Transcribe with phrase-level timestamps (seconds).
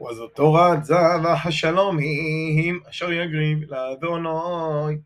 [0.00, 4.98] וזאת תורת זבח השלומים, אשר יגריב לאדוני.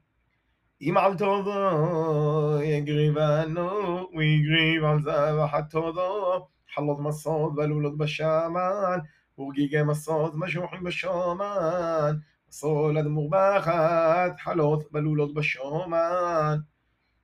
[0.81, 3.71] אם על תודו יגריבנו,
[4.17, 8.99] ויגריב על זבח התודו, חלות מסות ולולות בשמן,
[9.39, 12.17] ורגיגי מסות משוחים בשומן,
[12.49, 16.57] מסולת מורבחת, חלות ולולות בשומן.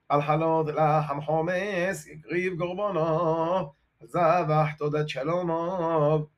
[0.08, 3.72] על חלות לחם חומס, יגריב גורבונו,
[4.02, 6.37] זבח תודת שלומו.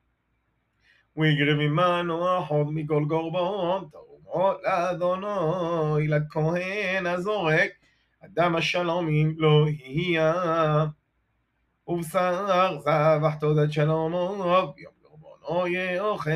[1.20, 7.70] ויגרב עמנו החוב מכל גורבון, תרומות לאדוני, לכהן הזורק,
[8.24, 10.34] אדם השלומים לא יהיה.
[11.88, 16.30] ובשר זבח תודת שלומו, יום גורבונו יאכל,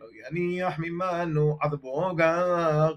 [0.00, 2.94] לא יניח ממנו עד בוגר.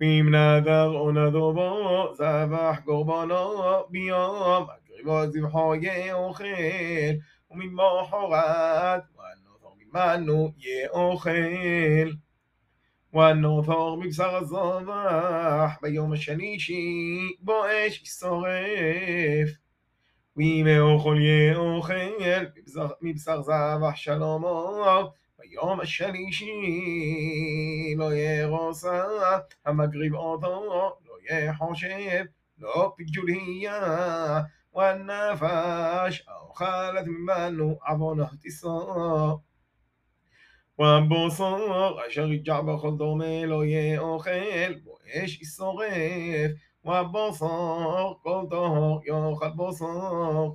[0.00, 6.44] ואם נדר או נדור בו, זבח גורבונו ביום, אקריבו זבחו יאכל,
[7.50, 9.02] וממחרת
[9.98, 12.10] אנו יאוכל.
[13.14, 19.48] ונופר מבשר הזובח, ביום השלישי בואש שורף.
[20.36, 21.94] וימי אוכל יאוכל,
[23.02, 26.52] מבשר זבח שלום אור, ביום השלישי
[27.96, 29.04] לא ירוסה,
[29.66, 32.24] המגריב אותו לא יחושב,
[32.58, 34.40] לא פיג'וליה.
[34.74, 39.47] ונפש האוכלת ממנו עוונות عظنه
[40.79, 46.51] והבוסר אשר יג'ע בכל דומה לא יאכל בו אש ישורף
[46.85, 50.49] והבוסר כל טהור יאכל בוסר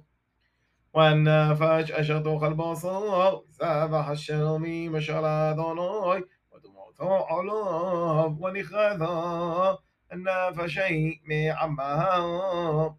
[0.94, 9.78] والنفش أشر تأكل بصر ذبح الشلميم أشر لأدوني ودموته علوف ونخذا
[10.12, 12.96] النفشي معمها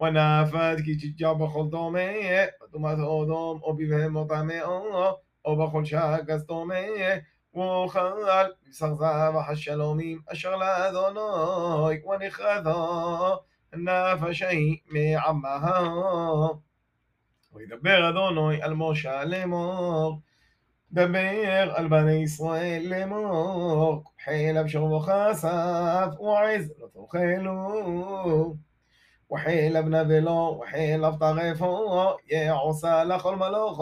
[0.00, 1.98] ونفت כי תשגע בכל דומה,
[2.64, 4.60] וטומאת אודום או בבהמה
[5.47, 6.75] ובכל שגז טומא,
[7.53, 7.99] ואוכל
[8.69, 13.37] בשר זבח השלומים, אשר לאדוני ונחרדו
[13.73, 16.61] נפשי מעמו.
[17.53, 20.21] וידבר אדוני על משה לאמור,
[20.91, 28.66] דבר על בני ישראל לאמור, חיל אבשר וכסף ועז לא תאכלו.
[29.29, 33.79] وحيل ابن فيلون وحيل افتغيفون يا عسى لخل ملوخ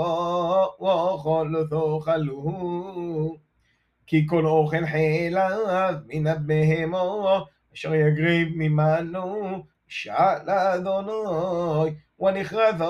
[0.82, 1.70] وخل
[2.02, 3.38] خلوه
[4.08, 10.50] كي كل اوخن حيلا من ابهما اشر يقريب ممانو شعل
[10.84, 12.82] ذنوي ونخرث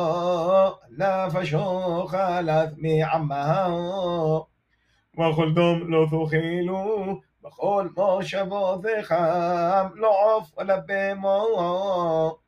[0.90, 1.38] الناف
[2.08, 3.68] خلث معمها
[5.18, 12.45] وخل دوم لوثو خيلو بخل مرشبو ذخم لعف ولبي مو.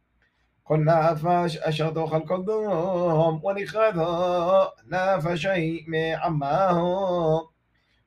[0.66, 7.48] כל נפש אשר תאכל כל דום ונכרתו נפשי מעמו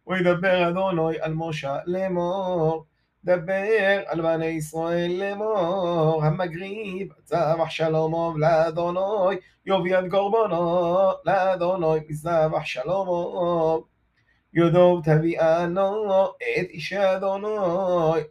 [0.08, 2.86] וידבר אדוני על משה לאמור
[3.24, 13.84] דבר על בני ישראל לאמור המגריב צבח שלומו לאדוני יוביד קורבנו לאדוני מזבח שלומו
[14.54, 17.48] יודו תביאנו את איש אדוני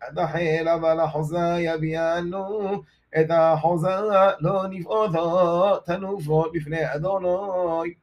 [0.00, 2.82] עד החיל אבל החוזה יביאנו
[3.20, 3.96] את החוזה
[4.40, 7.94] לא נפעותו תנופו בפני אדוני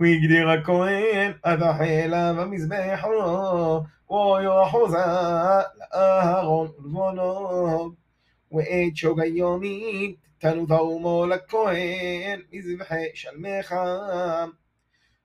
[0.00, 3.80] והגדיר הכהן עד החילה במזבחו
[4.10, 4.96] ויאחוזה
[5.94, 7.90] לאהרון ולבונו
[8.52, 13.74] ואת שog היומית תנו תרומו לכהן מזבחי שלמך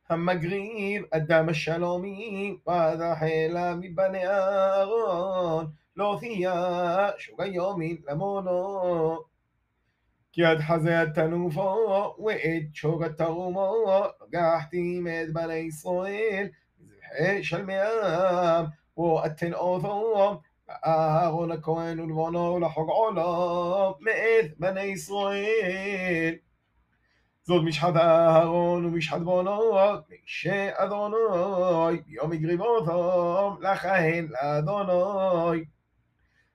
[0.10, 5.66] המגריב אדם השלומי ועד החילה מבני אהרון
[5.96, 9.20] לא תהיה שog היומין למונו
[10.32, 13.86] כי עד חזה התנופו ואת שog התרומו
[14.22, 16.48] לקחתי מאת בני ישראל
[16.80, 18.66] מזבחי שלמיהם
[18.98, 20.42] ואתן אותו
[20.86, 26.36] אהרון הכהן ולבונו לחוג עולם מאת בני ישראל
[27.49, 35.65] זאת משחת אהרון ומשחת בונות, מקשה אדוני, ביום יגריב אותם, לכהן לאדוני.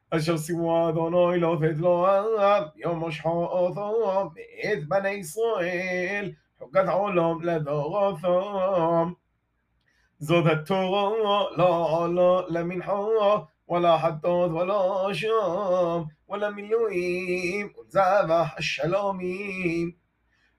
[0.10, 7.42] אשר שימו אדוני לא תת לו אב, יום מושכו אותו, מאת בני ישראל, חוקת עולם
[7.42, 9.13] לדורותם.
[10.19, 11.16] זאת התורו,
[11.57, 13.10] לא עולו למנחו,
[13.68, 20.03] ولا حطات ولا شام ولا ملوئيم وزبح الشلاميم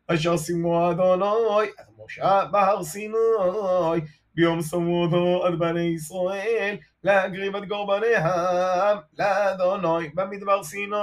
[0.06, 3.16] אשר שימו אדוני את משה בהר סיני
[4.34, 10.96] ביום סמותו עד בני ישראל להקריב את קורבניהם לאדוני במדבר סיני